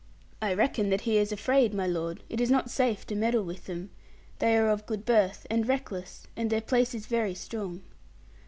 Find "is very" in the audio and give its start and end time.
6.95-7.35